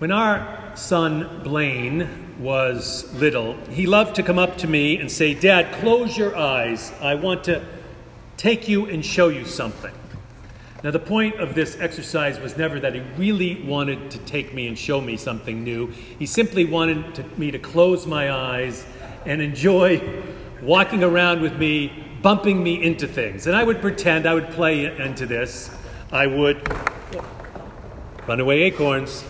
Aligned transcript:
When 0.00 0.12
our 0.12 0.72
son 0.76 1.42
Blaine 1.44 2.08
was 2.38 3.12
little, 3.12 3.54
he 3.66 3.84
loved 3.84 4.16
to 4.16 4.22
come 4.22 4.38
up 4.38 4.56
to 4.56 4.66
me 4.66 4.96
and 4.96 5.12
say, 5.12 5.34
Dad, 5.34 5.74
close 5.74 6.16
your 6.16 6.34
eyes. 6.34 6.90
I 7.02 7.16
want 7.16 7.44
to 7.44 7.62
take 8.38 8.66
you 8.66 8.86
and 8.86 9.04
show 9.04 9.28
you 9.28 9.44
something. 9.44 9.92
Now, 10.82 10.90
the 10.90 11.00
point 11.00 11.38
of 11.38 11.54
this 11.54 11.78
exercise 11.78 12.40
was 12.40 12.56
never 12.56 12.80
that 12.80 12.94
he 12.94 13.02
really 13.18 13.62
wanted 13.62 14.10
to 14.12 14.18
take 14.20 14.54
me 14.54 14.68
and 14.68 14.78
show 14.78 15.02
me 15.02 15.18
something 15.18 15.62
new. 15.62 15.88
He 16.18 16.24
simply 16.24 16.64
wanted 16.64 17.14
to, 17.16 17.24
me 17.38 17.50
to 17.50 17.58
close 17.58 18.06
my 18.06 18.32
eyes 18.32 18.86
and 19.26 19.42
enjoy 19.42 20.00
walking 20.62 21.04
around 21.04 21.42
with 21.42 21.58
me, 21.58 21.92
bumping 22.22 22.62
me 22.62 22.82
into 22.82 23.06
things. 23.06 23.46
And 23.46 23.54
I 23.54 23.64
would 23.64 23.82
pretend 23.82 24.24
I 24.24 24.32
would 24.32 24.48
play 24.52 24.86
into 24.86 25.26
this. 25.26 25.70
I 26.10 26.26
would 26.26 26.66
run 28.26 28.40
away 28.40 28.62
acorns. 28.62 29.24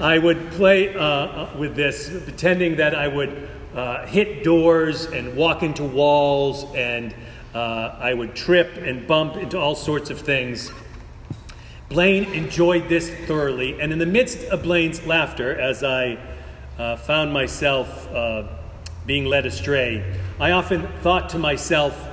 I 0.00 0.18
would 0.18 0.50
play 0.52 0.94
uh, 0.94 1.00
uh, 1.00 1.56
with 1.56 1.76
this, 1.76 2.08
pretending 2.08 2.76
that 2.76 2.94
I 2.94 3.08
would 3.08 3.48
uh, 3.74 4.06
hit 4.06 4.42
doors 4.42 5.04
and 5.06 5.36
walk 5.36 5.62
into 5.62 5.84
walls, 5.84 6.64
and 6.74 7.14
uh, 7.54 7.96
I 7.98 8.14
would 8.14 8.34
trip 8.34 8.78
and 8.78 9.06
bump 9.06 9.36
into 9.36 9.58
all 9.58 9.74
sorts 9.74 10.10
of 10.10 10.18
things. 10.18 10.72
Blaine 11.88 12.24
enjoyed 12.32 12.88
this 12.88 13.10
thoroughly, 13.26 13.80
and 13.80 13.92
in 13.92 13.98
the 13.98 14.06
midst 14.06 14.44
of 14.44 14.62
Blaine's 14.62 15.06
laughter, 15.06 15.54
as 15.54 15.84
I 15.84 16.18
uh, 16.78 16.96
found 16.96 17.32
myself 17.32 18.10
uh, 18.10 18.44
being 19.04 19.26
led 19.26 19.44
astray, 19.44 20.18
I 20.40 20.52
often 20.52 20.88
thought 21.02 21.28
to 21.30 21.38
myself, 21.38 22.08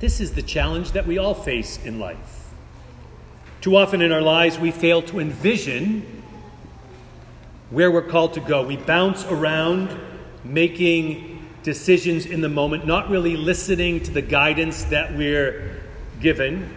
this 0.00 0.20
is 0.20 0.34
the 0.34 0.42
challenge 0.42 0.92
that 0.92 1.06
we 1.06 1.16
all 1.16 1.34
face 1.34 1.82
in 1.82 1.98
life. 1.98 2.50
Too 3.62 3.74
often 3.74 4.02
in 4.02 4.12
our 4.12 4.20
lives, 4.20 4.58
we 4.58 4.70
fail 4.70 5.00
to 5.02 5.18
envision 5.18 6.22
where 7.74 7.90
we're 7.90 8.02
called 8.02 8.34
to 8.34 8.40
go. 8.40 8.64
We 8.64 8.76
bounce 8.76 9.24
around 9.24 9.98
making 10.44 11.44
decisions 11.64 12.24
in 12.24 12.40
the 12.40 12.48
moment, 12.48 12.86
not 12.86 13.10
really 13.10 13.36
listening 13.36 14.00
to 14.04 14.12
the 14.12 14.22
guidance 14.22 14.84
that 14.84 15.16
we're 15.16 15.82
given, 16.20 16.72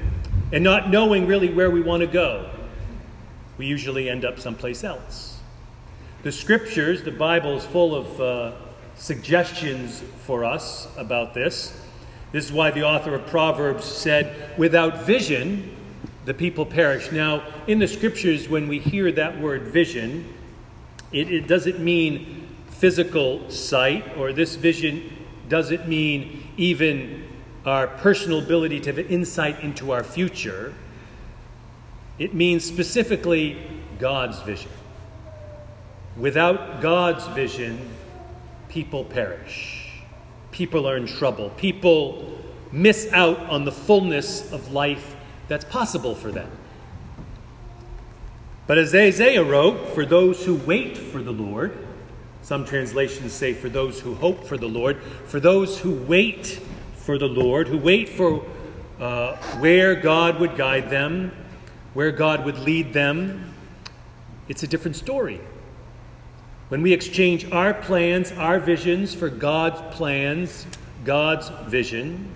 and 0.52 0.64
not 0.64 0.90
knowing 0.90 1.28
really 1.28 1.54
where 1.54 1.70
we 1.70 1.82
want 1.82 2.02
to 2.02 2.08
go. 2.08 2.50
We 3.60 3.68
usually 3.68 4.10
end 4.10 4.26
up 4.26 4.40
someplace 4.40 4.84
else. 4.84 5.40
The 6.24 6.32
scriptures, 6.32 7.04
the 7.04 7.12
Bible, 7.12 7.58
is 7.58 7.66
full 7.66 7.94
of 7.94 8.22
uh, 8.22 8.52
suggestions 8.96 10.04
for 10.26 10.44
us 10.44 10.88
about 10.98 11.36
this. 11.36 11.80
This 12.32 12.46
is 12.46 12.52
why 12.52 12.72
the 12.72 12.84
author 12.84 13.14
of 13.14 13.28
Proverbs 13.28 13.86
said, 13.86 14.58
Without 14.58 15.04
vision, 15.04 15.76
the 16.26 16.34
people 16.34 16.66
perish. 16.66 17.12
Now, 17.12 17.44
in 17.68 17.78
the 17.78 17.88
scriptures, 17.88 18.50
when 18.50 18.68
we 18.68 18.80
hear 18.80 19.12
that 19.12 19.40
word 19.40 19.64
vision, 19.68 20.34
it, 21.12 21.32
it 21.32 21.48
doesn't 21.48 21.80
mean 21.80 22.48
physical 22.70 23.50
sight, 23.50 24.18
or 24.18 24.34
this 24.34 24.56
vision 24.56 25.26
doesn't 25.50 25.88
mean 25.88 26.44
even 26.58 27.28
our 27.66 27.88
personal 27.88 28.40
ability 28.40 28.80
to 28.80 28.94
have 28.94 29.12
insight 29.12 29.60
into 29.62 29.92
our 29.92 30.04
future. 30.04 30.74
It 32.20 32.34
means 32.34 32.64
specifically 32.64 33.58
God's 34.00 34.40
vision. 34.42 34.72
Without 36.16 36.82
God's 36.82 37.28
vision, 37.28 37.80
people 38.70 39.04
perish. 39.06 40.02
People 40.52 40.88
are 40.88 40.98
in 40.98 41.06
trouble. 41.06 41.50
People 41.52 42.40
miss 42.72 43.12
out 43.14 43.40
on 43.50 43.66
the 43.66 43.72
fullness 43.72 44.52
of 44.52 44.72
life 44.72 45.16
that's 45.48 45.66
possible 45.66 46.16
for 46.16 46.32
them. 46.32 46.50
But 48.68 48.78
as 48.78 48.94
Isaiah 48.94 49.44
wrote, 49.44 49.96
for 49.96 50.06
those 50.06 50.46
who 50.46 50.56
wait 50.56 50.98
for 50.98 51.24
the 51.24 51.32
Lord, 51.32 51.88
some 52.42 52.66
translations 52.66 53.32
say 53.32 53.54
for 53.54 53.70
those 53.70 54.02
who 54.02 54.14
hope 54.16 54.44
for 54.44 54.58
the 54.58 54.68
Lord, 54.68 55.02
for 55.26 55.40
those 55.40 55.80
who 55.80 55.94
wait 55.94 56.60
for 56.96 57.18
the 57.18 57.28
Lord, 57.28 57.70
who 57.70 57.78
wait 57.78 58.10
for 58.10 58.46
uh, 59.00 59.38
where 59.60 59.96
God 59.96 60.40
would 60.42 60.58
guide 60.58 60.90
them, 60.90 61.32
where 61.94 62.12
God 62.12 62.44
would 62.44 62.60
lead 62.60 62.92
them, 62.92 63.54
it's 64.50 64.64
a 64.64 64.68
different 64.68 64.98
story. 64.98 65.40
When 66.68 66.82
we 66.82 66.92
exchange 66.92 67.50
our 67.52 67.74
plans, 67.74 68.34
our 68.34 68.60
visions 68.60 69.16
for 69.16 69.30
God's 69.30 69.96
plans, 69.96 70.68
God's 71.06 71.50
vision, 71.70 72.30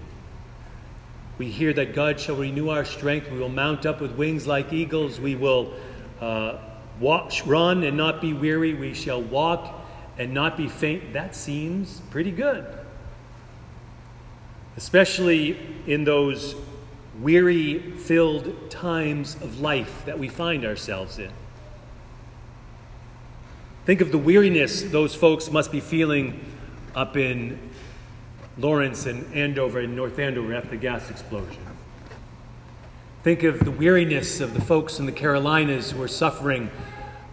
we 1.37 1.49
hear 1.49 1.73
that 1.73 1.93
God 1.93 2.19
shall 2.19 2.35
renew 2.35 2.69
our 2.69 2.85
strength. 2.85 3.29
We 3.29 3.39
will 3.39 3.49
mount 3.49 3.85
up 3.85 3.99
with 3.99 4.11
wings 4.11 4.47
like 4.47 4.71
eagles. 4.71 5.19
We 5.19 5.35
will 5.35 5.73
uh, 6.21 6.57
walk, 6.99 7.33
run 7.45 7.83
and 7.83 7.97
not 7.97 8.21
be 8.21 8.33
weary. 8.33 8.73
We 8.73 8.93
shall 8.93 9.21
walk 9.21 9.73
and 10.17 10.33
not 10.33 10.55
be 10.55 10.69
faint. 10.69 11.13
That 11.13 11.35
seems 11.35 12.01
pretty 12.11 12.31
good. 12.31 12.65
Especially 14.77 15.57
in 15.87 16.03
those 16.03 16.55
weary 17.19 17.79
filled 17.79 18.69
times 18.69 19.35
of 19.35 19.59
life 19.59 20.05
that 20.05 20.17
we 20.17 20.29
find 20.29 20.65
ourselves 20.65 21.19
in. 21.19 21.31
Think 23.85 23.99
of 24.01 24.11
the 24.11 24.17
weariness 24.17 24.83
those 24.83 25.15
folks 25.15 25.51
must 25.51 25.71
be 25.71 25.79
feeling 25.79 26.45
up 26.95 27.17
in 27.17 27.59
Lawrence 28.57 29.05
and 29.05 29.33
Andover 29.33 29.79
and 29.79 29.95
North 29.95 30.19
Andover 30.19 30.53
after 30.53 30.69
the 30.69 30.77
gas 30.77 31.09
explosion. 31.09 31.70
Think 33.23 33.43
of 33.43 33.59
the 33.59 33.69
weariness 33.69 34.41
of 34.41 34.55
the 34.55 34.61
folks 34.61 34.97
in 34.97 35.05
the 35.05 35.11
Carolinas 35.11 35.91
who 35.91 36.01
are 36.01 36.07
suffering 36.07 36.71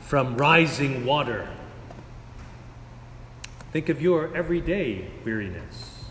from 0.01 0.37
rising 0.37 1.07
water. 1.07 1.49
Think 3.73 3.89
of 3.89 4.03
your 4.03 4.37
everyday 4.37 5.09
weariness 5.25 6.05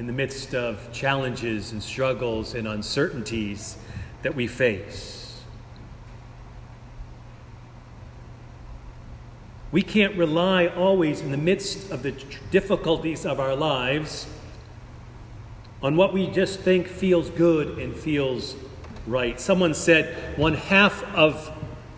in 0.00 0.08
the 0.08 0.12
midst 0.12 0.56
of 0.56 0.90
challenges 0.92 1.70
and 1.70 1.80
struggles 1.80 2.54
and 2.54 2.66
uncertainties 2.66 3.76
that 4.22 4.34
we 4.34 4.48
face. 4.48 5.40
We 9.70 9.82
can't 9.82 10.16
rely 10.16 10.66
always 10.66 11.20
in 11.20 11.30
the 11.30 11.36
midst 11.36 11.92
of 11.92 12.02
the 12.02 12.10
difficulties 12.50 13.24
of 13.24 13.38
our 13.38 13.54
lives 13.54 14.26
on 15.80 15.94
what 15.94 16.12
we 16.12 16.26
just 16.26 16.58
think 16.58 16.88
feels 16.88 17.30
good 17.30 17.78
and 17.78 17.94
feels 17.94 18.56
right. 19.10 19.40
Someone 19.40 19.74
said 19.74 20.38
one 20.38 20.54
half 20.54 21.02
of 21.14 21.52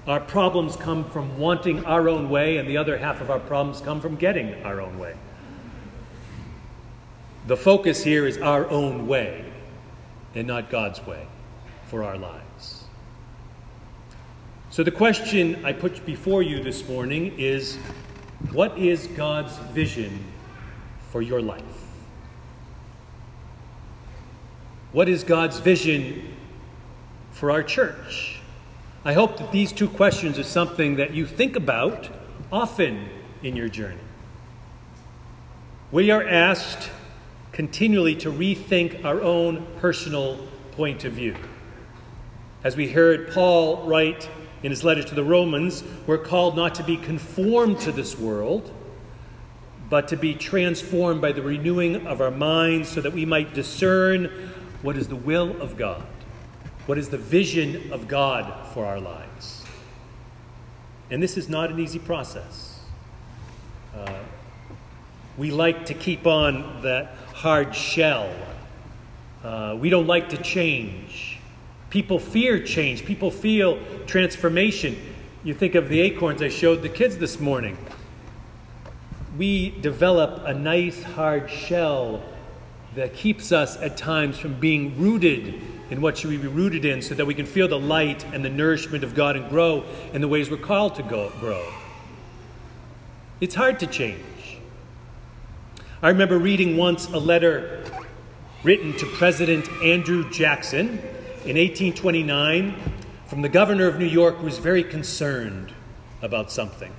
our 0.06 0.18
problems 0.18 0.76
come 0.76 1.08
from 1.10 1.38
wanting 1.38 1.84
our 1.84 2.08
own 2.08 2.30
way, 2.30 2.56
and 2.56 2.68
the 2.68 2.78
other 2.78 2.96
half 2.96 3.20
of 3.20 3.30
our 3.30 3.38
problems 3.38 3.80
come 3.80 4.00
from 4.00 4.16
getting 4.16 4.60
our 4.64 4.80
own 4.80 4.98
way. 4.98 5.14
The 7.46 7.56
focus 7.56 8.02
here 8.02 8.26
is 8.26 8.38
our 8.38 8.68
own 8.68 9.06
way 9.06 9.44
and 10.34 10.46
not 10.46 10.70
God's 10.70 11.04
way 11.06 11.26
for 11.86 12.02
our 12.02 12.16
lives. 12.16 12.84
So, 14.70 14.82
the 14.82 14.90
question 14.90 15.64
I 15.64 15.72
put 15.72 16.06
before 16.06 16.42
you 16.42 16.62
this 16.62 16.88
morning 16.88 17.34
is 17.38 17.76
what 18.52 18.76
is 18.78 19.06
God's 19.08 19.56
vision 19.74 20.24
for 21.10 21.20
your 21.20 21.42
life? 21.42 21.62
What 24.92 25.08
is 25.08 25.24
God's 25.24 25.58
vision 25.58 26.34
for 27.32 27.50
our 27.50 27.62
church? 27.62 28.38
I 29.04 29.14
hope 29.14 29.38
that 29.38 29.50
these 29.50 29.72
two 29.72 29.88
questions 29.88 30.38
are 30.38 30.44
something 30.44 30.96
that 30.96 31.12
you 31.12 31.26
think 31.26 31.56
about 31.56 32.08
often 32.52 33.08
in 33.42 33.56
your 33.56 33.68
journey. 33.68 33.98
We 35.90 36.10
are 36.10 36.26
asked 36.26 36.90
continually 37.50 38.14
to 38.16 38.30
rethink 38.30 39.04
our 39.04 39.20
own 39.20 39.66
personal 39.78 40.38
point 40.72 41.04
of 41.04 41.12
view. 41.12 41.36
As 42.64 42.76
we 42.76 42.88
heard 42.88 43.32
Paul 43.32 43.84
write 43.86 44.30
in 44.62 44.70
his 44.70 44.84
letter 44.84 45.02
to 45.02 45.14
the 45.14 45.24
Romans, 45.24 45.82
we're 46.06 46.18
called 46.18 46.56
not 46.56 46.74
to 46.76 46.84
be 46.84 46.96
conformed 46.96 47.80
to 47.80 47.92
this 47.92 48.18
world, 48.18 48.72
but 49.90 50.08
to 50.08 50.16
be 50.16 50.34
transformed 50.34 51.20
by 51.20 51.32
the 51.32 51.42
renewing 51.42 52.06
of 52.06 52.20
our 52.20 52.30
minds 52.30 52.88
so 52.88 53.00
that 53.00 53.12
we 53.12 53.26
might 53.26 53.52
discern 53.52 54.50
what 54.80 54.96
is 54.96 55.08
the 55.08 55.16
will 55.16 55.60
of 55.60 55.76
God, 55.76 56.06
what 56.86 56.98
is 56.98 57.08
the 57.10 57.18
vision 57.18 57.92
of 57.92 58.08
God 58.08 58.66
for 58.74 58.86
our 58.86 59.00
lives. 59.00 59.64
And 61.10 61.22
this 61.22 61.36
is 61.36 61.48
not 61.48 61.70
an 61.70 61.78
easy 61.78 61.98
process. 61.98 62.80
Uh, 63.94 64.14
we 65.36 65.50
like 65.50 65.86
to 65.86 65.94
keep 65.94 66.26
on 66.26 66.82
that 66.82 67.14
hard 67.34 67.74
shell. 67.74 68.34
Uh, 69.44 69.76
we 69.78 69.90
don't 69.90 70.06
like 70.06 70.30
to 70.30 70.36
change. 70.36 71.38
People 71.90 72.18
fear 72.18 72.62
change, 72.62 73.04
people 73.04 73.30
feel 73.30 73.78
transformation. 74.06 74.96
You 75.44 75.54
think 75.54 75.74
of 75.74 75.88
the 75.88 76.00
acorns 76.00 76.40
I 76.40 76.48
showed 76.48 76.82
the 76.82 76.88
kids 76.88 77.18
this 77.18 77.40
morning. 77.40 77.76
We 79.36 79.70
develop 79.80 80.44
a 80.46 80.54
nice 80.54 81.02
hard 81.02 81.50
shell 81.50 82.22
that 82.94 83.14
keeps 83.14 83.52
us 83.52 83.76
at 83.78 83.96
times 83.96 84.38
from 84.38 84.54
being 84.60 84.98
rooted 84.98 85.60
in 85.92 86.00
what 86.00 86.16
should 86.16 86.30
we 86.30 86.38
be 86.38 86.48
rooted 86.48 86.86
in 86.86 87.02
so 87.02 87.14
that 87.14 87.26
we 87.26 87.34
can 87.34 87.44
feel 87.44 87.68
the 87.68 87.78
light 87.78 88.24
and 88.32 88.42
the 88.42 88.48
nourishment 88.48 89.04
of 89.04 89.14
God 89.14 89.36
and 89.36 89.46
grow 89.50 89.84
in 90.14 90.22
the 90.22 90.26
ways 90.26 90.50
we're 90.50 90.56
called 90.56 90.94
to 90.94 91.02
go, 91.02 91.30
grow. 91.38 91.70
It's 93.42 93.54
hard 93.54 93.78
to 93.80 93.86
change. 93.86 94.56
I 96.00 96.08
remember 96.08 96.38
reading 96.38 96.78
once 96.78 97.08
a 97.08 97.18
letter 97.18 97.84
written 98.64 98.96
to 98.96 99.06
President 99.06 99.68
Andrew 99.82 100.30
Jackson 100.30 100.88
in 101.44 101.58
1829 101.58 102.74
from 103.26 103.42
the 103.42 103.50
governor 103.50 103.86
of 103.86 103.98
New 103.98 104.06
York 104.06 104.36
who 104.36 104.46
was 104.46 104.56
very 104.56 104.82
concerned 104.82 105.74
about 106.22 106.50
something. 106.50 106.94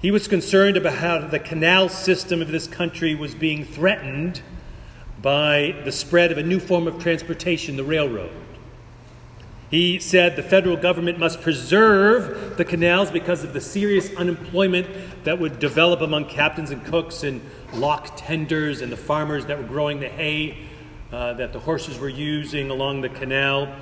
He 0.00 0.12
was 0.12 0.28
concerned 0.28 0.76
about 0.76 0.98
how 0.98 1.18
the 1.18 1.40
canal 1.40 1.88
system 1.88 2.40
of 2.40 2.52
this 2.52 2.68
country 2.68 3.16
was 3.16 3.34
being 3.34 3.64
threatened 3.64 4.40
by 5.20 5.80
the 5.84 5.92
spread 5.92 6.32
of 6.32 6.38
a 6.38 6.42
new 6.42 6.60
form 6.60 6.86
of 6.86 6.98
transportation, 6.98 7.76
the 7.76 7.84
railroad. 7.84 8.30
He 9.70 9.98
said 9.98 10.36
the 10.36 10.42
federal 10.42 10.76
government 10.76 11.18
must 11.18 11.40
preserve 11.40 12.56
the 12.56 12.64
canals 12.64 13.10
because 13.10 13.42
of 13.42 13.52
the 13.52 13.60
serious 13.60 14.14
unemployment 14.14 14.86
that 15.24 15.40
would 15.40 15.58
develop 15.58 16.00
among 16.00 16.26
captains 16.26 16.70
and 16.70 16.84
cooks 16.84 17.24
and 17.24 17.40
lock 17.72 18.12
tenders 18.16 18.80
and 18.80 18.92
the 18.92 18.96
farmers 18.96 19.46
that 19.46 19.58
were 19.58 19.66
growing 19.66 19.98
the 19.98 20.08
hay 20.08 20.56
uh, 21.12 21.32
that 21.34 21.52
the 21.52 21.58
horses 21.58 21.98
were 21.98 22.08
using 22.08 22.70
along 22.70 23.00
the 23.00 23.08
canal. 23.08 23.74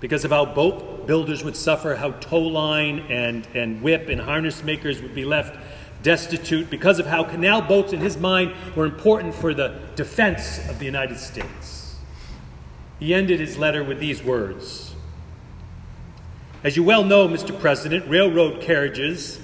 Because 0.00 0.24
of 0.24 0.30
how 0.30 0.46
boat 0.46 1.06
builders 1.06 1.44
would 1.44 1.56
suffer, 1.56 1.94
how 1.94 2.12
tow 2.12 2.40
line 2.40 3.00
and, 3.10 3.46
and 3.54 3.82
whip 3.82 4.08
and 4.08 4.18
harness 4.18 4.64
makers 4.64 5.02
would 5.02 5.14
be 5.14 5.26
left 5.26 5.58
destitute, 6.02 6.70
because 6.70 6.98
of 6.98 7.06
how 7.06 7.24
canal 7.24 7.62
boats, 7.62 7.92
in 7.92 8.00
his 8.00 8.16
mind, 8.16 8.52
were 8.74 8.86
important 8.86 9.34
for 9.34 9.54
the 9.54 9.80
defense 9.96 10.58
of 10.68 10.78
the 10.78 10.84
United 10.84 11.18
States. 11.18 11.96
He 12.98 13.14
ended 13.14 13.40
his 13.40 13.56
letter 13.56 13.82
with 13.82 13.98
these 13.98 14.22
words. 14.22 14.94
As 16.62 16.76
you 16.76 16.84
well 16.84 17.04
know, 17.04 17.26
Mr. 17.26 17.58
President, 17.58 18.08
railroad 18.08 18.60
carriages 18.60 19.40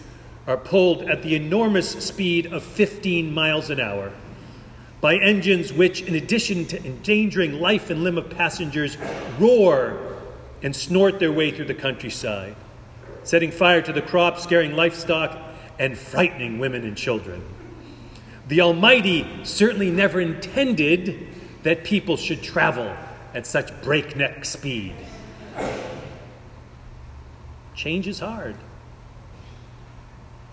are 0.47 0.57
pulled 0.57 1.03
at 1.03 1.23
the 1.23 1.35
enormous 1.35 1.91
speed 2.05 2.53
of 2.53 2.63
15 2.63 3.33
miles 3.33 3.71
an 3.71 3.81
hour 3.81 4.13
by 5.01 5.17
engines 5.17 5.73
which, 5.73 6.03
in 6.03 6.15
addition 6.15 6.67
to 6.67 6.85
endangering 6.85 7.55
life 7.55 7.91
and 7.91 8.03
limb 8.05 8.19
of 8.19 8.31
passengers, 8.31 8.97
roar 9.39 10.17
and 10.63 10.75
snort 10.75 11.19
their 11.19 11.33
way 11.33 11.51
through 11.51 11.65
the 11.65 11.75
countryside, 11.75 12.57
setting 13.23 13.51
fire 13.51 13.83
to 13.83 13.93
the 13.93 14.03
crops, 14.03 14.43
scaring 14.43 14.75
livestock, 14.75 15.46
and 15.79 15.97
frightening 15.97 16.59
women 16.59 16.85
and 16.85 16.97
children. 16.97 17.43
The 18.49 18.61
Almighty 18.61 19.27
certainly 19.43 19.91
never 19.91 20.21
intended 20.21 21.29
that 21.65 21.85
people 21.85 22.17
should 22.17 22.43
travel 22.43 22.95
at 23.35 23.47
such 23.47 23.83
breakneck 23.83 24.45
speed. 24.45 24.95
Change 27.75 28.07
is 28.07 28.21
hard. 28.21 28.57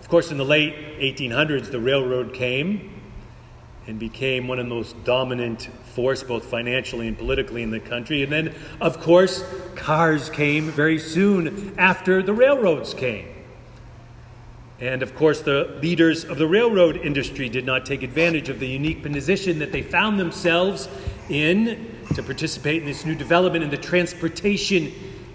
Of 0.00 0.08
course, 0.08 0.30
in 0.30 0.36
the 0.36 0.44
late 0.44 0.74
1800s, 0.98 1.70
the 1.70 1.80
railroad 1.80 2.34
came 2.34 3.00
and 3.86 3.98
became 3.98 4.48
one 4.48 4.58
of 4.58 4.66
the 4.66 4.74
most 4.74 5.02
dominant 5.04 5.68
force, 5.94 6.22
both 6.22 6.44
financially 6.44 7.06
and 7.08 7.16
politically, 7.16 7.62
in 7.62 7.70
the 7.70 7.80
country. 7.80 8.22
And 8.22 8.32
then, 8.32 8.54
of 8.80 9.00
course, 9.00 9.44
cars 9.76 10.30
came 10.30 10.70
very 10.70 10.98
soon 10.98 11.74
after 11.78 12.22
the 12.22 12.32
railroads 12.32 12.92
came. 12.92 13.33
And 14.80 15.02
of 15.02 15.14
course, 15.14 15.42
the 15.42 15.78
leaders 15.80 16.24
of 16.24 16.38
the 16.38 16.46
railroad 16.46 16.96
industry 16.96 17.48
did 17.48 17.64
not 17.64 17.86
take 17.86 18.02
advantage 18.02 18.48
of 18.48 18.58
the 18.58 18.66
unique 18.66 19.02
position 19.02 19.60
that 19.60 19.72
they 19.72 19.82
found 19.82 20.18
themselves 20.18 20.88
in 21.28 21.94
to 22.14 22.22
participate 22.22 22.82
in 22.82 22.86
this 22.86 23.04
new 23.04 23.14
development 23.14 23.64
in 23.64 23.70
the 23.70 23.76
transportation 23.76 24.92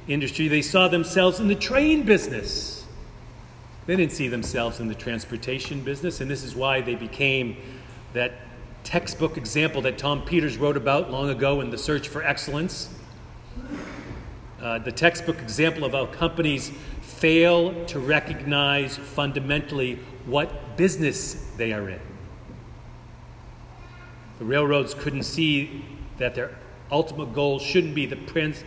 industry, 0.07 0.47
they 0.47 0.61
saw 0.61 0.87
themselves 0.87 1.39
in 1.39 1.47
the 1.47 1.55
train 1.55 2.03
business. 2.03 2.85
They 3.85 3.95
didn't 3.95 4.11
see 4.11 4.27
themselves 4.27 4.79
in 4.79 4.87
the 4.87 4.95
transportation 4.95 5.81
business, 5.81 6.21
and 6.21 6.29
this 6.29 6.43
is 6.43 6.55
why 6.55 6.81
they 6.81 6.95
became 6.95 7.57
that 8.13 8.33
textbook 8.83 9.37
example 9.37 9.81
that 9.81 9.97
Tom 9.97 10.21
Peters 10.23 10.57
wrote 10.57 10.77
about 10.77 11.11
long 11.11 11.29
ago 11.29 11.61
in 11.61 11.69
The 11.69 11.77
Search 11.77 12.07
for 12.07 12.23
Excellence. 12.23 12.89
Uh, 14.61 14.77
the 14.77 14.91
textbook 14.91 15.39
example 15.41 15.85
of 15.85 15.93
how 15.93 16.05
companies 16.05 16.71
fail 17.01 17.85
to 17.85 17.99
recognize 17.99 18.97
fundamentally 18.97 19.97
what 20.25 20.75
business 20.75 21.49
they 21.55 21.71
are 21.71 21.89
in. 21.89 21.99
The 24.39 24.45
railroads 24.45 24.93
couldn't 24.93 25.23
see 25.23 25.85
that 26.17 26.35
their 26.35 26.51
ultimate 26.91 27.33
goal 27.33 27.59
shouldn't 27.59 27.95
be 27.95 28.05
the 28.05 28.17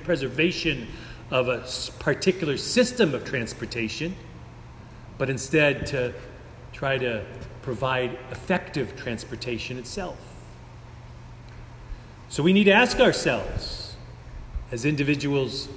preservation 0.04 0.88
of 1.30 1.48
a 1.48 1.66
particular 1.98 2.56
system 2.56 3.14
of 3.14 3.24
transportation, 3.24 4.14
but 5.18 5.28
instead 5.28 5.86
to 5.86 6.14
try 6.72 6.96
to 6.98 7.24
provide 7.60 8.18
effective 8.30 8.96
transportation 8.96 9.78
itself. 9.78 10.18
So 12.28 12.42
we 12.42 12.52
need 12.54 12.64
to 12.64 12.72
ask 12.72 12.98
ourselves, 12.98 13.94
as 14.70 14.86
individuals, 14.86 15.68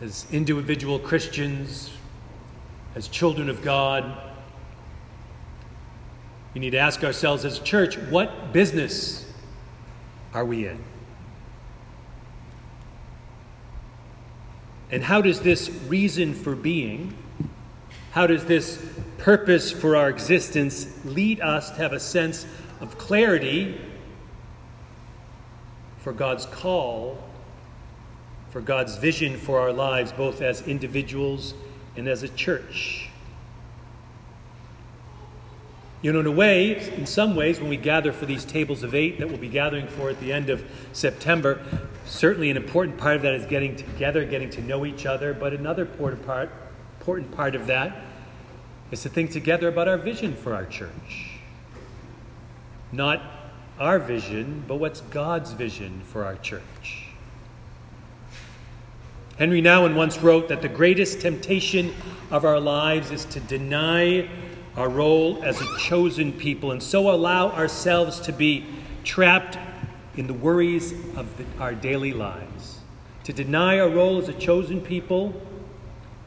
as 0.00 0.26
individual 0.30 0.98
Christians, 0.98 1.90
as 2.94 3.08
children 3.08 3.48
of 3.48 3.62
God, 3.62 4.16
we 6.54 6.60
need 6.60 6.70
to 6.70 6.78
ask 6.78 7.04
ourselves 7.04 7.44
as 7.44 7.58
a 7.58 7.62
church, 7.62 7.98
what 7.98 8.52
business 8.52 9.30
are 10.32 10.44
we 10.44 10.66
in? 10.66 10.82
And 14.90 15.02
how 15.02 15.20
does 15.20 15.40
this 15.40 15.68
reason 15.88 16.32
for 16.34 16.54
being, 16.54 17.16
how 18.12 18.26
does 18.26 18.44
this 18.44 18.84
purpose 19.18 19.72
for 19.72 19.96
our 19.96 20.08
existence 20.08 21.04
lead 21.04 21.40
us 21.40 21.70
to 21.70 21.76
have 21.76 21.92
a 21.92 22.00
sense 22.00 22.46
of 22.80 22.96
clarity 22.96 23.80
for 25.98 26.12
God's 26.12 26.46
call, 26.46 27.18
for 28.50 28.60
God's 28.60 28.96
vision 28.96 29.36
for 29.36 29.60
our 29.60 29.72
lives, 29.72 30.12
both 30.12 30.40
as 30.40 30.66
individuals 30.66 31.54
and 31.96 32.08
as 32.08 32.22
a 32.22 32.28
church? 32.28 33.08
You 36.02 36.12
know, 36.12 36.20
in 36.20 36.26
a 36.26 36.30
way, 36.30 36.78
in 36.94 37.06
some 37.06 37.34
ways, 37.34 37.58
when 37.58 37.68
we 37.68 37.76
gather 37.76 38.12
for 38.12 38.26
these 38.26 38.44
tables 38.44 38.82
of 38.82 38.94
eight 38.94 39.18
that 39.18 39.28
we'll 39.28 39.38
be 39.38 39.48
gathering 39.48 39.88
for 39.88 40.10
at 40.10 40.20
the 40.20 40.32
end 40.32 40.50
of 40.50 40.64
September, 40.92 41.64
certainly 42.04 42.50
an 42.50 42.56
important 42.56 42.98
part 42.98 43.16
of 43.16 43.22
that 43.22 43.34
is 43.34 43.46
getting 43.46 43.74
together, 43.74 44.24
getting 44.24 44.50
to 44.50 44.62
know 44.62 44.86
each 44.86 45.06
other. 45.06 45.34
But 45.34 45.52
another 45.54 45.82
important 45.82 46.24
part, 46.24 46.50
important 47.00 47.32
part 47.32 47.54
of 47.54 47.66
that 47.66 48.02
is 48.90 49.02
to 49.02 49.08
think 49.08 49.32
together 49.32 49.68
about 49.68 49.88
our 49.88 49.98
vision 49.98 50.36
for 50.36 50.54
our 50.54 50.66
church. 50.66 51.40
Not 52.92 53.22
our 53.80 53.98
vision, 53.98 54.64
but 54.68 54.76
what's 54.76 55.00
God's 55.00 55.52
vision 55.52 56.02
for 56.04 56.24
our 56.24 56.36
church. 56.36 57.05
Henry 59.38 59.60
Nouwen 59.60 59.94
once 59.94 60.16
wrote 60.22 60.48
that 60.48 60.62
the 60.62 60.68
greatest 60.68 61.20
temptation 61.20 61.94
of 62.30 62.46
our 62.46 62.58
lives 62.58 63.10
is 63.10 63.26
to 63.26 63.40
deny 63.40 64.26
our 64.76 64.88
role 64.88 65.42
as 65.44 65.60
a 65.60 65.78
chosen 65.78 66.32
people 66.32 66.72
and 66.72 66.82
so 66.82 67.10
allow 67.10 67.50
ourselves 67.50 68.18
to 68.20 68.32
be 68.32 68.64
trapped 69.04 69.58
in 70.16 70.26
the 70.26 70.32
worries 70.32 70.92
of 71.16 71.36
the, 71.36 71.44
our 71.60 71.74
daily 71.74 72.14
lives. 72.14 72.80
To 73.24 73.34
deny 73.34 73.78
our 73.78 73.90
role 73.90 74.16
as 74.16 74.30
a 74.30 74.32
chosen 74.32 74.80
people 74.80 75.38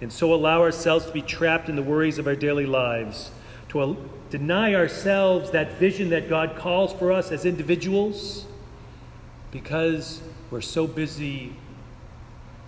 and 0.02 0.14
so 0.14 0.32
allow 0.32 0.62
ourselves 0.62 1.08
to 1.08 1.12
be 1.12 1.24
trapped 1.24 1.68
in 1.68 1.76
the 1.76 1.82
worries 1.82 2.20
of 2.20 2.28
our 2.28 2.36
daily 2.36 2.68
lives. 2.68 3.32
To 3.70 3.82
al- 3.82 3.98
deny 4.30 4.76
ourselves 4.76 5.50
that 5.50 5.80
vision 5.80 6.12
that 6.12 6.30
God 6.30 6.56
calls 6.56 6.94
for 6.94 7.12
us 7.12 7.32
as 7.32 7.44
individuals 7.44 8.46
because 9.52 10.22
we're 10.52 10.62
so 10.62 10.86
busy 10.86 11.56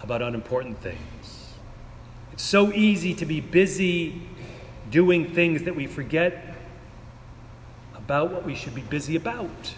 about 0.04 0.22
unimportant 0.22 0.80
things. 0.82 1.54
It's 2.34 2.44
so 2.44 2.72
easy 2.74 3.14
to 3.16 3.26
be 3.26 3.40
busy 3.40 4.22
doing 4.90 5.34
things 5.34 5.64
that 5.64 5.76
we 5.76 5.88
forget 5.88 6.56
about 7.96 8.32
what 8.32 8.46
we 8.46 8.56
should 8.56 8.76
be 8.76 8.82
busy 8.82 9.16
about. 9.16 9.76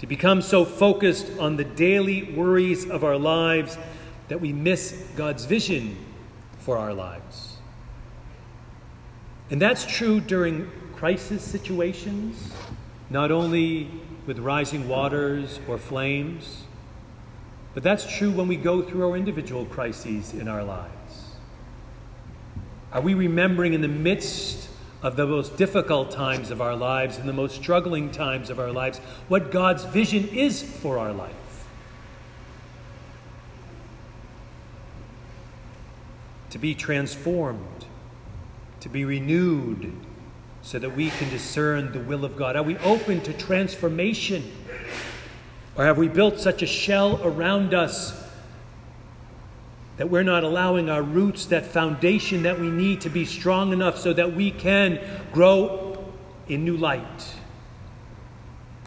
To 0.00 0.06
become 0.06 0.42
so 0.42 0.64
focused 0.64 1.30
on 1.38 1.56
the 1.56 1.64
daily 1.64 2.34
worries 2.34 2.88
of 2.88 3.02
our 3.04 3.16
lives 3.16 3.78
that 4.28 4.40
we 4.40 4.52
miss 4.52 5.08
God's 5.16 5.44
vision 5.44 5.96
for 6.58 6.76
our 6.76 6.92
lives. 6.92 7.56
And 9.50 9.62
that's 9.62 9.86
true 9.86 10.20
during 10.20 10.70
crisis 10.96 11.42
situations, 11.42 12.52
not 13.08 13.30
only 13.30 13.88
with 14.26 14.40
rising 14.40 14.88
waters 14.88 15.60
or 15.68 15.78
flames, 15.78 16.64
but 17.76 17.82
that's 17.82 18.10
true 18.16 18.30
when 18.30 18.48
we 18.48 18.56
go 18.56 18.80
through 18.80 19.06
our 19.06 19.18
individual 19.18 19.66
crises 19.66 20.32
in 20.32 20.48
our 20.48 20.64
lives. 20.64 21.34
Are 22.90 23.02
we 23.02 23.12
remembering 23.12 23.74
in 23.74 23.82
the 23.82 23.86
midst 23.86 24.70
of 25.02 25.16
the 25.16 25.26
most 25.26 25.58
difficult 25.58 26.10
times 26.10 26.50
of 26.50 26.62
our 26.62 26.74
lives 26.74 27.18
and 27.18 27.28
the 27.28 27.34
most 27.34 27.54
struggling 27.54 28.10
times 28.10 28.48
of 28.48 28.58
our 28.58 28.72
lives 28.72 28.96
what 29.28 29.50
God's 29.50 29.84
vision 29.84 30.26
is 30.28 30.62
for 30.62 30.98
our 30.98 31.12
life. 31.12 31.34
To 36.48 36.58
be 36.58 36.74
transformed, 36.74 37.84
to 38.80 38.88
be 38.88 39.04
renewed, 39.04 39.92
so 40.62 40.78
that 40.78 40.96
we 40.96 41.10
can 41.10 41.28
discern 41.28 41.92
the 41.92 42.00
will 42.00 42.24
of 42.24 42.36
God. 42.36 42.56
Are 42.56 42.62
we 42.62 42.78
open 42.78 43.20
to 43.20 43.34
transformation? 43.34 44.50
Or 45.76 45.84
have 45.84 45.98
we 45.98 46.08
built 46.08 46.40
such 46.40 46.62
a 46.62 46.66
shell 46.66 47.20
around 47.22 47.74
us 47.74 48.24
that 49.96 50.10
we're 50.10 50.22
not 50.22 50.44
allowing 50.44 50.90
our 50.90 51.02
roots, 51.02 51.46
that 51.46 51.66
foundation 51.66 52.42
that 52.42 52.60
we 52.60 52.70
need 52.70 53.00
to 53.02 53.10
be 53.10 53.24
strong 53.24 53.72
enough 53.72 53.98
so 53.98 54.12
that 54.12 54.34
we 54.34 54.50
can 54.50 55.00
grow 55.32 56.04
in 56.48 56.64
new 56.64 56.76
light, 56.76 57.34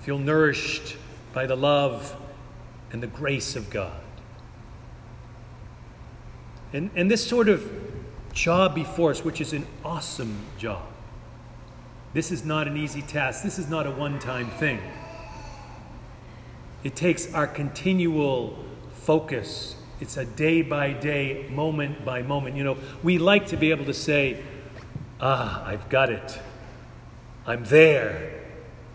feel 0.02 0.18
nourished 0.18 0.98
by 1.34 1.46
the 1.46 1.56
love 1.56 2.16
and 2.92 3.04
the 3.04 3.08
grace 3.08 3.56
of 3.56 3.70
God. 3.70 4.02
And, 6.74 6.92
and 6.96 7.10
this 7.10 7.26
sort 7.28 7.50
of 7.50 7.72
job 8.34 8.76
before 8.76 9.12
us, 9.12 9.24
which 9.24 9.42
is 9.42 9.54
an 9.54 9.66
awesome 9.84 10.38
job, 10.58 10.84
this 12.14 12.32
is 12.32 12.44
not 12.44 12.68
an 12.68 12.78
easy 12.78 13.02
task. 13.02 13.44
This 13.44 13.60
is 13.60 13.70
not 13.70 13.86
a 13.86 13.92
one 13.92 14.20
time 14.20 14.50
thing. 14.52 14.80
It 16.84 16.96
takes 16.96 17.34
our 17.34 17.48
continual 17.48 18.58
focus 18.94 19.76
it's 20.00 20.16
a 20.16 20.24
day 20.24 20.62
by 20.62 20.94
day, 20.94 21.48
moment 21.52 22.06
by 22.06 22.22
moment. 22.22 22.56
You 22.56 22.64
know, 22.64 22.78
we 23.04 23.18
like 23.18 23.48
to 23.48 23.58
be 23.58 23.72
able 23.72 23.86
to 23.86 23.94
say, 23.94 24.42
ah, 25.20 25.66
I've 25.66 25.90
got 25.90 26.10
it. 26.10 26.40
I'm 27.46 27.66
there. 27.66 28.46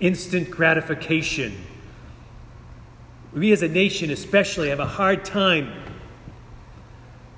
Instant 0.01 0.51
gratification. 0.51 1.55
We 3.35 3.53
as 3.53 3.63
a 3.63 3.69
nation, 3.69 4.11
especially, 4.11 4.71
have 4.71 4.81
a 4.81 4.87
hard 4.87 5.25
time 5.25 5.73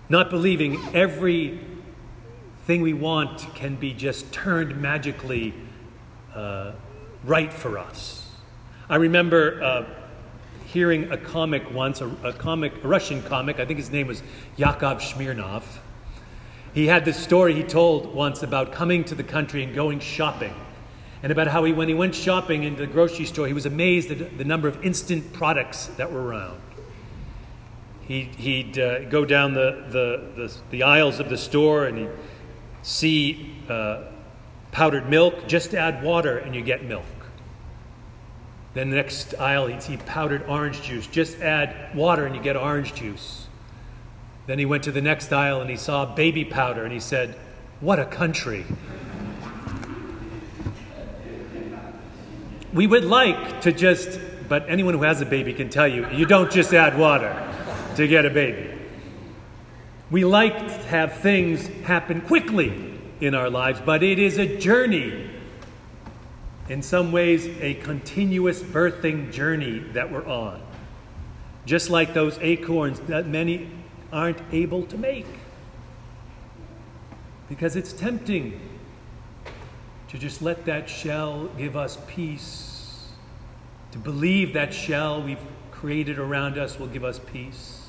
not 0.08 0.30
believing 0.30 0.78
everything 0.94 1.58
we 2.68 2.92
want 2.92 3.52
can 3.56 3.74
be 3.74 3.92
just 3.92 4.32
turned 4.32 4.80
magically 4.80 5.52
uh, 6.32 6.72
right 7.24 7.52
for 7.52 7.78
us. 7.78 8.30
I 8.88 8.96
remember. 8.96 9.60
Uh, 9.60 9.84
hearing 10.76 11.10
a 11.10 11.16
comic 11.16 11.72
once, 11.72 12.02
a, 12.02 12.08
a 12.22 12.34
comic, 12.34 12.84
a 12.84 12.86
Russian 12.86 13.22
comic, 13.22 13.58
I 13.58 13.64
think 13.64 13.78
his 13.78 13.90
name 13.90 14.08
was 14.08 14.22
Yakov 14.56 14.98
Smirnoff. 14.98 15.62
He 16.74 16.86
had 16.86 17.06
this 17.06 17.16
story 17.16 17.54
he 17.54 17.62
told 17.62 18.14
once 18.14 18.42
about 18.42 18.72
coming 18.72 19.02
to 19.04 19.14
the 19.14 19.22
country 19.22 19.62
and 19.62 19.74
going 19.74 20.00
shopping. 20.00 20.52
And 21.22 21.32
about 21.32 21.46
how 21.46 21.64
he, 21.64 21.72
when 21.72 21.88
he 21.88 21.94
went 21.94 22.14
shopping 22.14 22.64
into 22.64 22.82
the 22.82 22.92
grocery 22.92 23.24
store, 23.24 23.46
he 23.46 23.54
was 23.54 23.64
amazed 23.64 24.10
at 24.10 24.36
the 24.36 24.44
number 24.44 24.68
of 24.68 24.84
instant 24.84 25.32
products 25.32 25.86
that 25.96 26.12
were 26.12 26.22
around. 26.22 26.60
He'd, 28.02 28.34
he'd 28.34 28.78
uh, 28.78 29.04
go 29.04 29.24
down 29.24 29.54
the, 29.54 29.86
the, 29.88 30.42
the, 30.42 30.54
the, 30.68 30.82
aisles 30.82 31.20
of 31.20 31.30
the 31.30 31.38
store 31.38 31.86
and 31.86 31.96
he'd 31.96 32.10
see 32.82 33.56
uh, 33.70 34.02
powdered 34.72 35.08
milk, 35.08 35.48
just 35.48 35.72
add 35.72 36.04
water 36.04 36.36
and 36.36 36.54
you 36.54 36.60
get 36.60 36.84
milk. 36.84 37.15
Then 38.76 38.90
the 38.90 38.96
next 38.96 39.34
aisle, 39.40 39.68
he'd 39.68 39.82
see 39.82 39.96
powdered 39.96 40.44
orange 40.46 40.82
juice. 40.82 41.06
Just 41.06 41.40
add 41.40 41.96
water 41.96 42.26
and 42.26 42.36
you 42.36 42.42
get 42.42 42.58
orange 42.58 42.92
juice. 42.92 43.46
Then 44.46 44.58
he 44.58 44.66
went 44.66 44.84
to 44.84 44.92
the 44.92 45.00
next 45.00 45.32
aisle 45.32 45.62
and 45.62 45.70
he 45.70 45.76
saw 45.76 46.04
baby 46.04 46.44
powder 46.44 46.84
and 46.84 46.92
he 46.92 47.00
said, 47.00 47.36
What 47.80 47.98
a 47.98 48.04
country. 48.04 48.66
We 52.74 52.86
would 52.86 53.06
like 53.06 53.62
to 53.62 53.72
just, 53.72 54.20
but 54.46 54.68
anyone 54.68 54.92
who 54.92 55.04
has 55.04 55.22
a 55.22 55.26
baby 55.26 55.54
can 55.54 55.70
tell 55.70 55.88
you, 55.88 56.06
you 56.10 56.26
don't 56.26 56.52
just 56.52 56.74
add 56.74 56.98
water 56.98 57.34
to 57.96 58.06
get 58.06 58.26
a 58.26 58.30
baby. 58.30 58.78
We 60.10 60.26
like 60.26 60.58
to 60.58 60.74
have 60.88 61.20
things 61.20 61.66
happen 61.84 62.20
quickly 62.20 63.00
in 63.22 63.34
our 63.34 63.48
lives, 63.48 63.80
but 63.82 64.02
it 64.02 64.18
is 64.18 64.36
a 64.36 64.58
journey 64.58 65.30
in 66.68 66.82
some 66.82 67.12
ways, 67.12 67.46
a 67.60 67.74
continuous 67.74 68.62
birthing 68.62 69.32
journey 69.32 69.78
that 69.92 70.10
we're 70.10 70.26
on. 70.26 70.60
Just 71.64 71.90
like 71.90 72.14
those 72.14 72.38
acorns 72.40 73.00
that 73.00 73.26
many 73.26 73.68
aren't 74.12 74.40
able 74.52 74.84
to 74.86 74.98
make. 74.98 75.26
Because 77.48 77.76
it's 77.76 77.92
tempting 77.92 78.60
to 80.08 80.18
just 80.18 80.42
let 80.42 80.64
that 80.64 80.88
shell 80.88 81.46
give 81.58 81.76
us 81.76 81.98
peace, 82.06 83.08
to 83.92 83.98
believe 83.98 84.52
that 84.54 84.72
shell 84.72 85.22
we've 85.22 85.38
created 85.70 86.18
around 86.18 86.58
us 86.58 86.78
will 86.78 86.86
give 86.86 87.04
us 87.04 87.18
peace, 87.18 87.88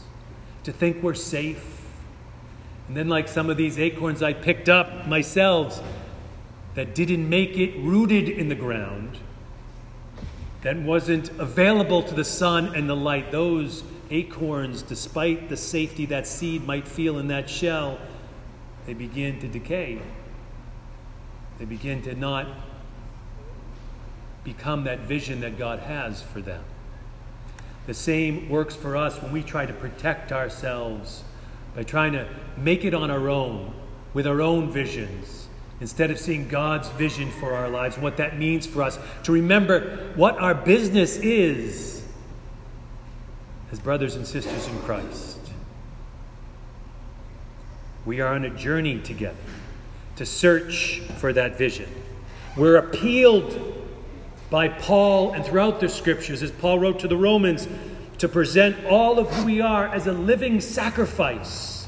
to 0.64 0.72
think 0.72 1.02
we're 1.02 1.14
safe. 1.14 1.82
And 2.88 2.96
then, 2.96 3.08
like 3.08 3.28
some 3.28 3.50
of 3.50 3.58
these 3.58 3.80
acorns 3.80 4.22
I 4.22 4.34
picked 4.34 4.70
up 4.70 5.08
myself, 5.08 5.82
that 6.78 6.94
didn't 6.94 7.28
make 7.28 7.58
it 7.58 7.76
rooted 7.80 8.30
in 8.30 8.50
the 8.50 8.56
ground, 8.56 9.18
that 10.62 10.78
wasn't 10.78 11.28
available 11.40 12.04
to 12.04 12.14
the 12.14 12.24
sun 12.24 12.76
and 12.76 12.88
the 12.88 12.96
light, 12.96 13.32
those 13.32 13.84
acorns, 14.12 14.84
despite 14.84 15.50
the 15.50 15.58
safety 15.58 16.06
that 16.06 16.28
seed 16.28 16.64
might 16.68 16.88
feel 16.88 17.18
in 17.18 17.30
that 17.30 17.50
shell, 17.50 17.98
they 18.86 18.94
begin 18.94 19.40
to 19.40 19.48
decay. 19.48 20.00
They 21.58 21.66
begin 21.66 22.04
to 22.04 22.14
not 22.14 22.46
become 24.44 24.84
that 24.84 25.00
vision 25.00 25.40
that 25.40 25.58
God 25.58 25.80
has 25.80 26.22
for 26.22 26.42
them. 26.42 26.64
The 27.88 27.96
same 27.96 28.50
works 28.50 28.76
for 28.76 28.96
us 28.96 29.20
when 29.20 29.32
we 29.32 29.42
try 29.42 29.66
to 29.66 29.74
protect 29.74 30.32
ourselves 30.32 31.24
by 31.76 31.82
trying 31.82 32.14
to 32.14 32.28
make 32.56 32.86
it 32.86 32.94
on 32.94 33.10
our 33.10 33.30
own 33.30 33.74
with 34.14 34.28
our 34.28 34.42
own 34.42 34.72
visions 34.72 35.47
instead 35.80 36.10
of 36.12 36.20
seeing 36.20 36.48
God's 36.48 36.90
vision 36.90 37.30
for 37.32 37.54
our 37.54 37.70
lives 37.70 37.98
what 37.98 38.18
that 38.18 38.38
means 38.38 38.66
for 38.66 38.82
us, 38.82 38.98
to 39.24 39.32
remember 39.32 40.12
what 40.16 40.38
our 40.38 40.56
business 40.56 41.18
is 41.18 42.04
as 43.72 43.80
brothers 43.80 44.16
and 44.16 44.26
sisters 44.26 44.68
in 44.68 44.80
Christ. 44.80 45.38
We 48.06 48.22
are 48.22 48.34
on 48.34 48.46
a 48.46 48.50
journey 48.50 49.00
together 49.00 49.36
to 50.16 50.26
search 50.26 51.02
for 51.18 51.34
that 51.34 51.58
vision. 51.58 51.90
We're 52.56 52.78
appealed 52.78 53.76
by 54.50 54.70
Paul 54.70 55.34
and 55.34 55.46
throughout 55.46 55.80
the 55.80 55.90
scriptures, 55.90 56.42
as 56.42 56.52
Paul 56.52 56.80
wrote 56.80 57.00
to 57.00 57.08
the 57.08 57.18
Romans, 57.18 57.68
to 58.18 58.28
present 58.28 58.86
all 58.86 59.20
of 59.20 59.30
who 59.30 59.46
we 59.46 59.62
are 59.62 59.88
as 59.88 60.08
a 60.08 60.14
living 60.14 60.62
sacrifice. 60.62 61.86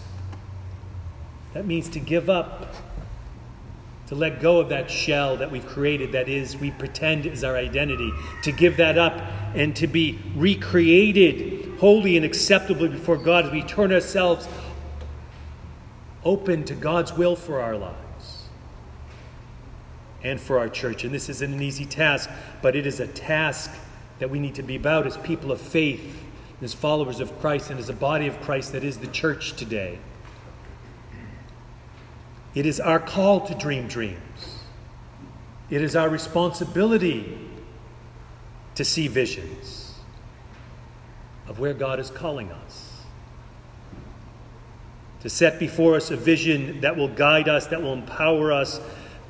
That 1.54 1.66
means 1.66 1.90
to 1.90 2.00
give 2.00 2.30
up 2.30 2.76
to 4.10 4.16
let 4.16 4.42
go 4.42 4.60
of 4.60 4.70
that 4.70 4.90
shell 4.90 5.38
that 5.38 5.52
we've 5.52 5.68
created 5.68 6.12
that 6.14 6.28
is 6.28 6.58
we 6.58 6.72
pretend 6.72 7.28
is 7.28 7.44
our 7.44 7.56
identity 7.56 8.12
to 8.42 8.52
give 8.52 8.78
that 8.78 8.98
up 8.98 9.22
and 9.54 9.76
to 9.76 9.86
be 9.86 10.20
recreated 10.36 11.78
holy 11.80 12.18
and 12.18 12.26
acceptably 12.26 12.90
before 12.90 13.18
god 13.18 13.46
as 13.46 13.52
we 13.52 13.62
turn 13.62 13.94
ourselves 13.94 14.48
open 16.24 16.64
to 16.64 16.74
god's 16.74 17.14
will 17.14 17.36
for 17.36 17.62
our 17.62 17.78
lives 17.78 17.96
and 20.22 20.40
for 20.40 20.60
our 20.60 20.68
church. 20.68 21.06
And 21.06 21.14
this 21.14 21.30
isn't 21.30 21.54
an 21.54 21.62
easy 21.62 21.86
task 21.86 22.32
but 22.64 22.76
it 22.76 22.88
is 22.88 23.00
a 23.00 23.08
task 23.08 23.72
that 24.18 24.30
we 24.30 24.40
need 24.40 24.56
to 24.56 24.64
be 24.64 24.76
about 24.76 25.06
as 25.06 25.18
people 25.18 25.52
of 25.52 25.62
faith 25.62 26.24
as 26.64 26.74
followers 26.74 27.20
of 27.20 27.40
christ 27.40 27.70
and 27.70 27.80
as 27.80 27.90
a 27.90 27.94
body 27.94 28.26
of 28.26 28.42
christ 28.42 28.72
that 28.72 28.84
is 28.84 28.98
the 28.98 29.08
church 29.08 29.54
today 29.54 30.00
it 32.56 32.66
is 32.66 32.80
our 32.80 33.00
call 33.00 33.42
to 33.48 33.56
dream 33.56 33.88
dreams. 33.88 34.60
It 35.70 35.82
is 35.82 35.96
our 35.96 36.10
responsibility 36.10 37.38
to 38.76 38.84
see 38.84 39.08
visions 39.08 39.96
of 41.48 41.60
where 41.60 41.74
God 41.74 42.00
is 42.00 42.10
calling 42.10 42.52
us. 42.52 43.04
To 45.22 45.30
set 45.30 45.60
before 45.60 45.96
us 45.96 46.12
a 46.12 46.16
vision 46.16 46.82
that 46.82 46.96
will 46.96 47.10
guide 47.10 47.48
us, 47.50 47.68
that 47.68 47.82
will 47.82 47.94
empower 47.94 48.52
us, 48.52 48.80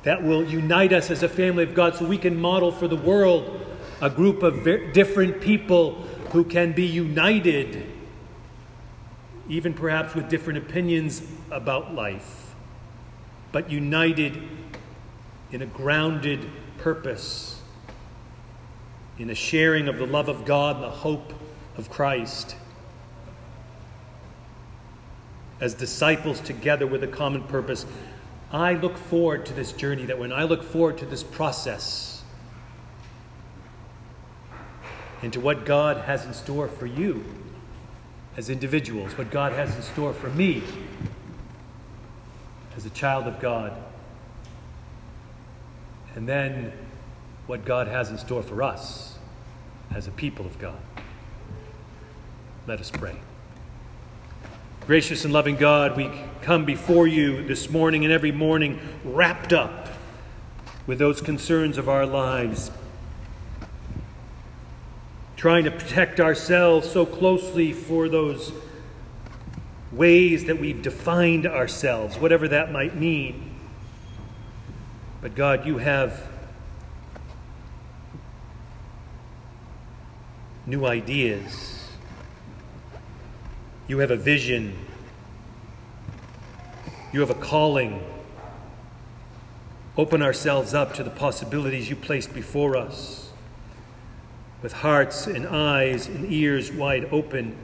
that 0.02 0.22
will 0.22 0.44
unite 0.44 0.92
us 0.92 1.10
as 1.10 1.22
a 1.22 1.28
family 1.28 1.64
of 1.64 1.74
God 1.74 1.96
so 1.96 2.06
we 2.06 2.16
can 2.16 2.40
model 2.40 2.72
for 2.72 2.88
the 2.88 2.96
world 2.96 3.66
a 4.00 4.08
group 4.08 4.42
of 4.42 4.64
different 4.94 5.42
people 5.42 5.96
who 6.30 6.44
can 6.44 6.72
be 6.72 6.86
united, 6.86 7.86
even 9.48 9.74
perhaps 9.74 10.14
with 10.14 10.28
different 10.30 10.58
opinions 10.58 11.22
about 11.50 11.92
life 11.94 12.49
but 13.52 13.70
united 13.70 14.40
in 15.52 15.62
a 15.62 15.66
grounded 15.66 16.48
purpose, 16.78 17.60
in 19.18 19.30
a 19.30 19.34
sharing 19.34 19.88
of 19.88 19.98
the 19.98 20.06
love 20.06 20.28
of 20.28 20.44
God 20.44 20.76
and 20.76 20.84
the 20.84 20.90
hope 20.90 21.32
of 21.76 21.90
Christ. 21.90 22.56
As 25.60 25.74
disciples 25.74 26.40
together 26.40 26.86
with 26.86 27.02
a 27.02 27.08
common 27.08 27.42
purpose, 27.44 27.84
I 28.52 28.74
look 28.74 28.96
forward 28.96 29.46
to 29.46 29.52
this 29.52 29.72
journey 29.72 30.06
that 30.06 30.18
when 30.18 30.32
I 30.32 30.44
look 30.44 30.62
forward 30.62 30.98
to 30.98 31.06
this 31.06 31.22
process 31.22 32.22
into 35.22 35.38
what 35.38 35.66
God 35.66 35.98
has 35.98 36.24
in 36.24 36.32
store 36.32 36.66
for 36.66 36.86
you 36.86 37.24
as 38.36 38.48
individuals, 38.48 39.18
what 39.18 39.30
God 39.30 39.52
has 39.52 39.74
in 39.76 39.82
store 39.82 40.14
for 40.14 40.30
me 40.30 40.62
as 42.80 42.86
a 42.86 42.90
child 42.90 43.26
of 43.26 43.38
God, 43.40 43.76
and 46.14 46.26
then 46.26 46.72
what 47.46 47.66
God 47.66 47.86
has 47.88 48.08
in 48.08 48.16
store 48.16 48.42
for 48.42 48.62
us 48.62 49.18
as 49.94 50.06
a 50.06 50.10
people 50.10 50.46
of 50.46 50.58
God. 50.58 50.80
Let 52.66 52.80
us 52.80 52.90
pray. 52.90 53.16
Gracious 54.86 55.26
and 55.26 55.34
loving 55.34 55.56
God, 55.56 55.94
we 55.94 56.10
come 56.40 56.64
before 56.64 57.06
you 57.06 57.46
this 57.46 57.68
morning 57.68 58.04
and 58.04 58.14
every 58.14 58.32
morning 58.32 58.80
wrapped 59.04 59.52
up 59.52 59.88
with 60.86 60.98
those 60.98 61.20
concerns 61.20 61.76
of 61.76 61.86
our 61.86 62.06
lives, 62.06 62.70
trying 65.36 65.64
to 65.64 65.70
protect 65.70 66.18
ourselves 66.18 66.90
so 66.90 67.04
closely 67.04 67.74
for 67.74 68.08
those 68.08 68.52
ways 69.92 70.44
that 70.46 70.58
we've 70.58 70.82
defined 70.82 71.46
ourselves, 71.46 72.16
whatever 72.18 72.48
that 72.48 72.70
might 72.72 72.94
mean. 72.96 73.54
But 75.20 75.34
God, 75.34 75.66
you 75.66 75.78
have 75.78 76.28
new 80.66 80.86
ideas 80.86 81.80
you 83.90 83.98
have 83.98 84.12
a 84.12 84.16
vision. 84.16 84.78
You 87.12 87.18
have 87.18 87.30
a 87.30 87.34
calling. 87.34 88.00
Open 89.96 90.22
ourselves 90.22 90.74
up 90.74 90.94
to 90.94 91.02
the 91.02 91.10
possibilities 91.10 91.90
you 91.90 91.96
placed 91.96 92.32
before 92.32 92.76
us 92.76 93.32
with 94.62 94.72
hearts 94.74 95.26
and 95.26 95.44
eyes 95.44 96.06
and 96.06 96.32
ears 96.32 96.70
wide 96.70 97.08
open. 97.10 97.56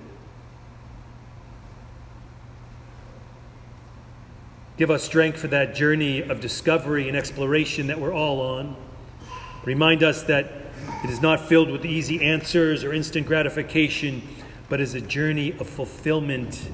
Give 4.77 4.91
us 4.91 5.03
strength 5.03 5.39
for 5.39 5.49
that 5.49 5.75
journey 5.75 6.21
of 6.23 6.41
discovery 6.41 7.09
and 7.09 7.17
exploration 7.17 7.87
that 7.87 7.99
we're 7.99 8.13
all 8.13 8.41
on. 8.41 8.77
Remind 9.65 10.03
us 10.03 10.23
that 10.25 10.53
it 11.03 11.11
is 11.11 11.23
not 11.23 11.41
filled 11.49 11.71
with 11.71 11.85
easy 11.85 12.23
answers 12.23 12.85
or 12.85 12.93
instant 12.93 13.27
gratification 13.27 14.23
but 14.69 14.81
is 14.81 14.95
a 14.95 15.01
journey 15.01 15.53
of 15.59 15.69
fulfillment 15.69 16.69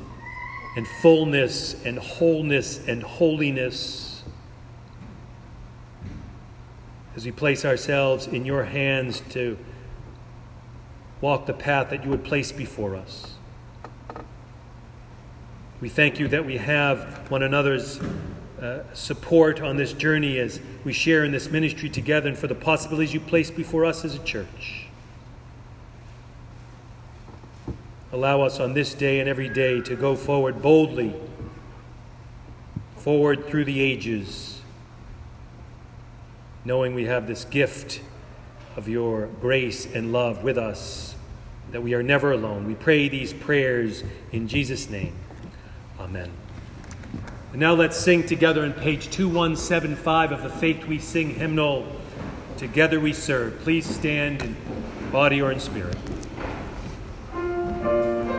and 0.77 0.87
fullness 1.03 1.75
and 1.85 1.99
wholeness 1.99 2.87
and 2.89 3.03
holiness. 3.03 4.23
As 7.15 7.27
we 7.27 7.33
place 7.33 7.65
ourselves 7.65 8.27
in 8.27 8.47
your 8.47 8.65
hands 8.65 9.23
to 9.31 9.59
walk 11.21 11.47
the 11.47 11.53
path 11.53 11.91
that 11.91 12.03
you 12.05 12.11
would 12.11 12.25
place 12.25 12.51
before 12.51 12.97
us. 12.97 13.35
We 15.83 15.89
thank 15.89 16.21
you 16.21 16.29
that 16.29 16.47
we 16.47 16.59
have 16.59 17.29
one 17.29 17.43
another's 17.43 17.99
uh, 18.61 18.85
support 18.95 19.61
on 19.61 19.77
this 19.77 19.93
journey 19.93 20.39
as 20.39 20.61
we 20.85 20.93
share 20.93 21.25
in 21.25 21.33
this 21.33 21.51
ministry 21.51 21.91
together 21.91 22.29
and 22.29 22.39
for 22.39 22.47
the 22.47 22.55
possibilities 22.55 23.13
you 23.13 23.19
place 23.19 23.51
before 23.51 23.85
us 23.85 24.05
as 24.05 24.15
a 24.15 24.21
church. 24.21 24.87
Allow 28.13 28.43
us 28.43 28.61
on 28.61 28.75
this 28.75 28.95
day 28.95 29.19
and 29.19 29.29
every 29.29 29.49
day 29.49 29.81
to 29.81 29.97
go 29.97 30.15
forward 30.15 30.63
boldly, 30.63 31.17
forward 32.99 33.49
through 33.49 33.65
the 33.65 33.81
ages, 33.81 34.61
knowing 36.65 36.95
we 36.95 37.07
have 37.07 37.27
this 37.27 37.45
gift 37.45 38.01
of 38.77 38.87
your 38.87 39.27
grace 39.41 39.85
and 39.93 40.13
love 40.13 40.45
with 40.45 40.59
us, 40.59 41.17
that 41.73 41.83
we 41.83 41.93
are 41.95 42.05
never 42.05 42.31
alone. 42.31 42.69
We 42.69 42.77
pray 42.77 43.09
these 43.09 43.33
prayers 43.33 44.05
in 44.31 44.47
Jesus' 44.47 44.89
name. 44.89 45.17
Amen. 46.13 46.31
And 47.53 47.61
now 47.61 47.73
let's 47.73 47.97
sing 47.97 48.27
together 48.27 48.67
in 48.67 48.75
page 48.75 49.09
2175 49.09 50.33
of 50.33 50.43
the 50.43 50.51
Faith 50.51 50.87
We 50.87 50.99
Sing 50.99 51.31
hymnal. 51.37 51.91
Together 52.59 53.01
we 53.01 53.15
serve. 53.15 53.59
Please 53.61 53.87
stand 53.87 54.43
in 54.43 54.55
body 55.11 55.41
or 55.41 55.51
in 55.51 55.59
spirit. 55.59 55.97